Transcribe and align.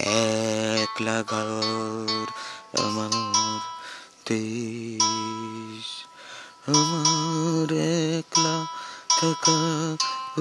একলা 0.00 1.22
ঘর 1.22 2.26
আমার 2.84 3.10
দেশ। 4.28 6.04
আমার 6.68 7.72
একলা 7.72 8.66
থাকা 9.20 9.58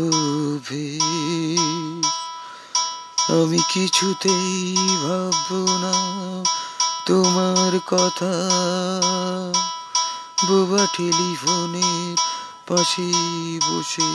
অভ্যেস। 0.02 2.06
আমি 3.32 3.60
কিছুতেই 3.70 4.78
ভাববো 4.78 5.78
না 5.78 5.94
তোমার 7.06 7.80
কথা। 7.88 8.34
বোবা 10.48 10.88
টেলিফোনের 10.98 12.18
পাশে 12.68 13.12
বসে 13.70 14.12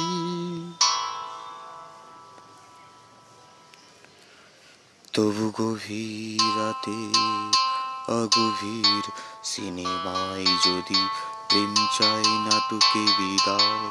তবু 5.13 5.47
গভীর 5.57 6.43
রাতে 6.59 7.01
অগভীর 8.13 9.05
সিনেমায় 9.45 10.47
যদি 10.67 11.01
প্রেম 11.49 11.75
চাই 11.99 12.27
নাটকে 12.47 13.03
বিদায়, 13.19 13.89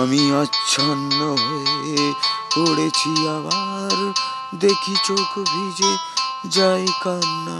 আমি 0.00 0.22
আচ্ছন্ন 0.32 1.20
হয়ে 1.44 2.14
পড়েছি 2.54 3.12
আবার। 3.28 3.98
দেখি 4.58 4.94
চোখ 5.04 5.30
ভিজে 5.38 5.92
যাই 6.46 6.86
কান্না। 7.02 7.58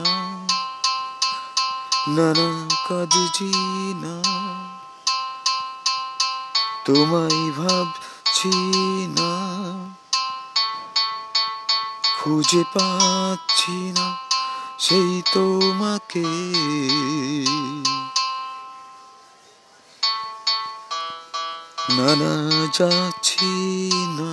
নানা 2.08 2.48
কাঁদছি 2.88 3.52
না 4.02 4.16
তোমায় 6.84 7.42
ভাবছি 7.52 8.52
না। 9.18 9.30
খুঁজে 12.22 12.62
পাচ্ছি 12.74 13.78
না 13.96 14.06
সেই 14.78 15.12
তোমাকে। 15.34 16.28
না 21.96 22.10
না, 22.20 22.34
যাচ্ছি 22.78 23.52
না, 24.18 24.32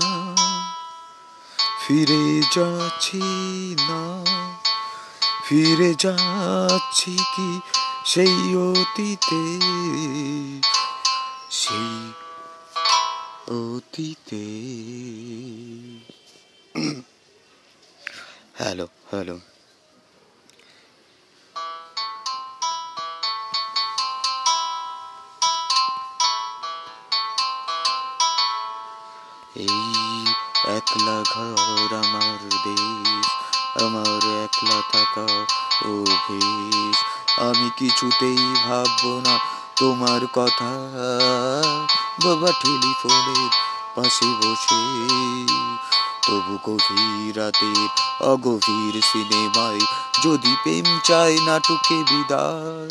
ফিরে 1.81 2.25
যাচ্ছি 2.55 3.23
না, 3.89 4.02
ফিরে 5.45 5.91
যাচ্ছি 6.03 7.13
কি 7.35 7.49
সেই 8.05 8.38
অতীতে 8.67 9.43
সেই 11.52 11.95
অতীতে। 13.59 14.45
Hello 18.59 18.87
hello. 19.11 19.39
এই 29.55 30.25
একলা 30.67 31.23
ঘর 31.31 31.95
আমার 31.95 32.49
দেশ, 32.49 33.27
আমার 33.83 34.43
একলা 34.43 34.81
থাকা 34.91 35.25
অভ্যেস। 35.89 36.97
আমি 37.39 37.69
কিছুতেই 37.77 38.55
ভাববো 38.63 39.21
না 39.21 39.39
তোমার 39.75 40.27
কথা। 40.33 40.71
বাবা 42.25 42.51
টেলিফোনের 42.51 43.49
পাশে 43.95 44.25
বসে 44.25 44.81
তবু 46.27 46.58
গভীর 46.64 47.38
রাতের 47.38 47.88
অগভীর 48.23 49.02
সিনেমায় 49.11 49.80
যদি 50.23 50.55
প্রেম 50.64 50.99
চায় 51.04 51.38
নাটুকে 51.45 52.04
বিদায়, 52.10 52.89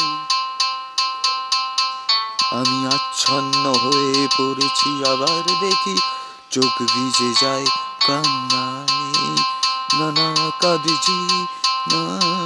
আমি 2.52 2.86
আচ্ছন্ন 2.86 3.64
হয়ে 3.72 4.28
পড়েছি, 4.38 5.04
আবার 5.04 5.44
দেখি 5.60 5.96
চোখ 6.50 6.82
ভিজে 6.94 7.30
যায় 7.42 7.66
কান্নায়। 8.06 9.36
নানা 9.98 10.50
কাঁদছি, 10.60 11.46
না 11.92 12.45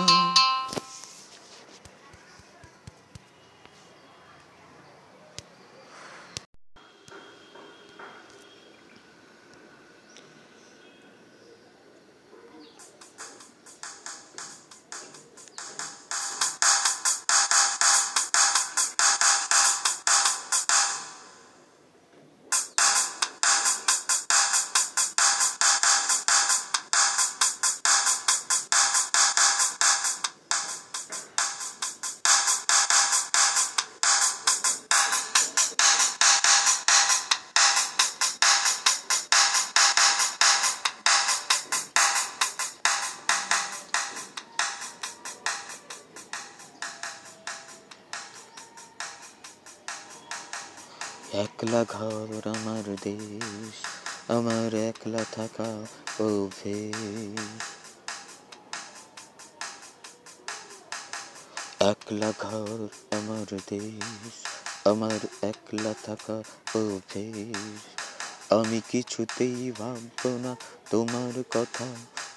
একলা 51.33 51.85
ঘর 51.89 52.49
আমার 52.49 52.97
দেশ, 53.03 53.75
আমার 54.31 54.75
একলা 54.75 55.25
থাকা 55.33 55.87
অভ্যেস। 56.25 57.41
একলা 61.81 62.33
ঘর 62.39 62.89
আমার 63.17 63.59
দেশ, 63.67 64.47
আমার 64.87 65.19
একলা 65.43 65.95
থাকা 66.03 66.43
অভ্যেস। 66.75 67.81
আমি 68.53 68.81
কিছুতেই 68.89 69.73
ভাববো 69.79 70.39
না 70.39 70.57
তোমার 70.91 71.43
কথা, 71.51 71.87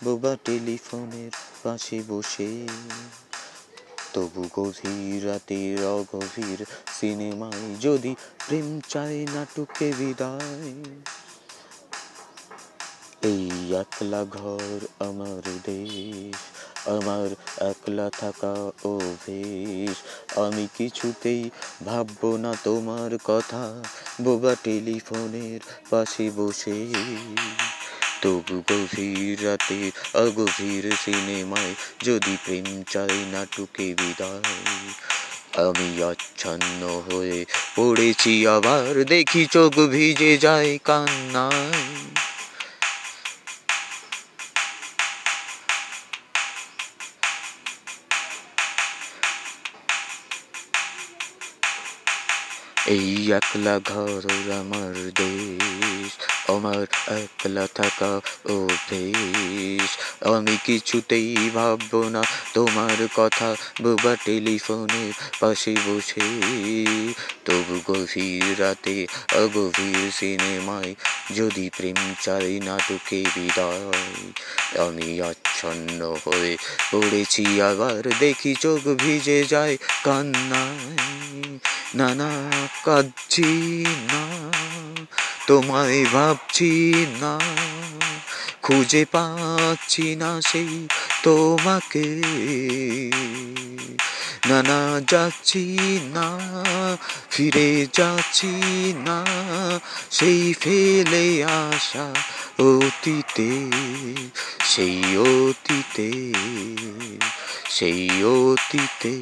বোবা 0.04 0.38
টেলিফোনের 0.44 1.32
পাশে 1.64 2.04
বসে। 2.08 2.68
তবু 4.14 4.50
গভীর 4.56 5.28
রাতের 5.28 5.86
অগভীর 5.86 6.66
সিনেমায় 7.00 7.76
যদি 7.82 8.16
প্রেম 8.48 8.82
চাই 8.90 9.26
নাটকে 9.34 9.94
বিদায়। 9.98 10.74
এই 13.22 13.76
একলা 13.76 14.26
ঘর 14.26 14.80
আমার 15.00 15.42
দেশ, 15.64 16.36
আমার 16.90 17.30
একলা 17.70 18.10
থাকা 18.10 18.54
অভ্যেস। 18.84 19.98
আমি 20.38 20.68
কিছুতেই 20.78 21.50
ভাববো 21.86 22.38
না 22.38 22.56
তোমার 22.64 23.18
কথা, 23.24 23.84
বোবা 24.22 24.56
টেলিফোনের 24.64 25.60
পাশে 25.90 26.32
বসে। 26.36 26.88
তবু 28.24 28.58
গভীর 28.70 29.38
রাতে 29.46 29.80
অগভীর 30.16 30.84
সিনেমায় 31.04 31.74
যদি 32.04 32.34
প্রেম 32.46 32.68
চাই 32.92 33.18
নাটকে 33.34 33.88
বিদায়, 34.00 34.94
আমি 35.68 35.90
আচ্ছন্ন 36.12 36.82
হয়ে 37.08 37.40
পড়েছি 37.76 38.34
আবার 38.48 38.94
দেখি 39.04 39.44
চোখ 39.46 39.74
ভিজে 39.94 40.34
যায় 40.38 40.72
কান্নায়। 40.84 41.84
এই 52.96 53.32
একলা 53.32 53.76
ঘর 53.90 54.22
আমার 54.62 54.94
দেশ 55.16 56.12
আমার 56.48 56.86
একলা 57.08 57.68
থাকা 57.74 58.22
অভ্যেস 58.50 59.92
আমি 60.26 60.58
কিছুতেই 60.64 61.50
ভাববো 61.54 62.10
না, 62.10 62.24
তোমার 62.54 63.08
কথা 63.16 63.56
বোবা 63.82 64.16
টেলিফোনের 64.26 65.14
পাশে 65.40 65.76
বসে। 65.86 66.22
তবু 67.46 67.82
গভীর 67.86 68.62
রাতে 68.62 69.08
অগভীর 69.34 70.12
সিনেমায় 70.12 70.96
যদি 71.36 71.70
প্রেম 71.78 72.14
চাই 72.22 72.60
নাটকে 72.64 73.26
বিদায়। 73.36 73.84
আমি 74.88 75.22
আচ্ছন্ন 75.22 76.16
হয়ে 76.26 76.58
পড়েছি 76.92 77.62
আবার 77.62 78.10
দেখি 78.20 78.56
চোখ 78.56 78.88
ভিজে 78.88 79.44
যায় 79.44 79.78
কান্নায়। 80.04 81.60
না 81.96 82.16
না, 82.16 82.32
কাঁদছি 82.84 83.86
না। 83.88 84.52
তোমায় 85.48 86.06
ভাবছি 86.34 87.06
না, 87.22 87.34
খুঁজে 88.62 89.06
পাচ্ছি 89.12 90.16
না 90.16 90.42
সেই 90.42 90.88
তোমাকে। 91.24 92.08
না 94.50 94.58
না, 94.64 94.80
যাচ্ছি 95.12 95.64
না, 96.16 96.28
ফিরে 97.30 97.70
যাচ্ছি 97.94 98.54
না, 99.06 99.18
সেই 100.12 100.54
ফেলে 100.62 101.26
আসা 101.46 102.08
অতীতে, 102.64 103.52
সেই 104.66 105.00
অতীতে 105.18 106.10
সেই 107.70 108.24
অতীতে। 108.24 109.14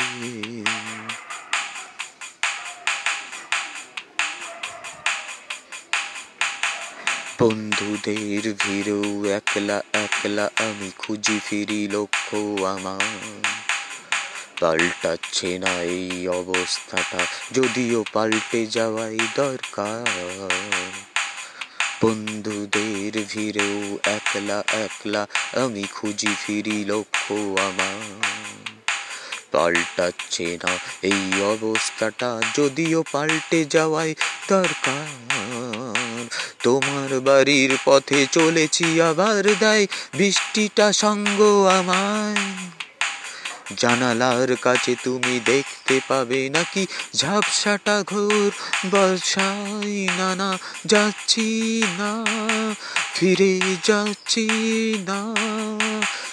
বন্ধুদের 7.41 8.53
ভিড়েও 8.59 9.25
একলা 9.31 9.81
একলা 9.93 10.49
আমি 10.57 10.91
খুঁজি 10.97 11.39
ফিরি, 11.49 11.87
লক্ষ্য 11.91 12.37
আমার। 12.65 13.05
পাল্টাচ্ছে 14.59 15.59
না 15.59 15.73
এই 15.81 16.27
অবস্থাটা, 16.27 17.25
যদিও 17.51 18.05
পাল্টে 18.13 18.65
যাওয়াই 18.65 19.17
দরকার। 19.35 20.05
বন্ধুদের 22.01 23.13
ভিড়েও 23.29 23.97
একলা 24.05 24.63
একলা 24.85 25.27
আমি 25.55 25.83
খুঁজি 25.95 26.35
ফিরি, 26.45 26.85
লক্ষ্য 26.85 27.35
আমার। 27.57 27.99
পাল্টাচ্ছে 29.51 30.57
না 30.63 30.73
এই 31.01 31.41
অবস্থাটা, 31.41 32.41
যদিও 32.57 33.03
পাল্টে 33.11 33.65
যাওয়াই 33.65 34.15
দরকার। 34.47 35.07
তোমার 36.63 37.19
বাড়ির 37.19 37.77
পথে 37.85 38.27
চলেছি 38.31 39.01
আবার 39.01 39.43
দেয়, 39.59 39.87
বৃষ্টিটা 40.17 40.93
সঙ্গ 40.93 41.39
আমায়। 41.79 42.45
জানালার 43.77 44.55
কাছে 44.61 44.95
তুমি 45.03 45.39
দেখতে 45.45 45.99
পাবে 46.07 46.49
নাকি, 46.49 46.87
ঝাপসাটা 47.15 48.03
ঘোর 48.07 48.51
বর্ষাই 48.91 50.07
নানা 50.17 50.57
যাচ্ছি 50.85 51.83
না, 51.99 52.25
ফিরে 53.15 53.59
যাচ্ছি 53.83 54.47
না। 55.07 55.35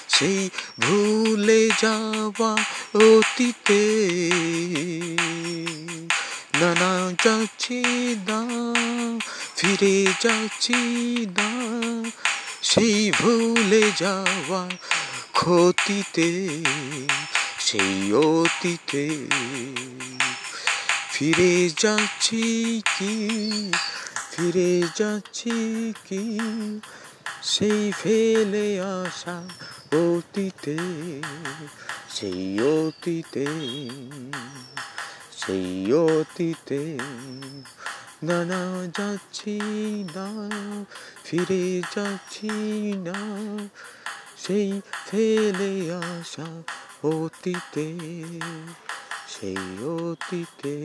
সেই 0.08 0.50
ভুলে 0.80 1.70
যাওয়া 1.82 2.52
অতীতে 2.94 3.82
নানা 6.60 6.92
যাচ্ছি 7.24 7.80
না। 8.28 8.40
ফিরে 9.78 10.04
যাচ্ছি 10.20 10.80
না, 11.38 11.50
সেই 12.62 12.98
ভুলে 13.10 13.84
যাওয়া 13.96 14.62
ক্ষতিতে, 15.32 16.30
সেই 17.58 17.96
অতীতে 18.12 19.04
ফিরে 21.12 21.70
যাচ্ছি 21.78 22.44
কি, 22.98 23.14
ফিরে 24.32 24.72
যাচ্ছি 24.96 25.56
কি, 26.08 26.24
সেই 27.42 27.92
ফেলে 28.02 28.68
আসা 28.80 29.38
অতীতে, 30.04 30.78
সেই 32.14 32.44
অতীতে 32.76 33.46
সেই 35.40 35.92
অতীতে 35.92 36.82
না 38.22 38.44
না 38.44 38.60
যাচ্ছি 38.98 39.54
না 40.14 40.26
ফিরে 41.24 41.82
যাচ্ছি 41.96 42.52
না। 43.04 43.18
সেই 44.36 44.80
ফেলে 45.06 45.72
আসা 45.94 46.48
অতীতে 47.02 47.88
সেই 49.28 49.62
অতীতে। 49.84 50.76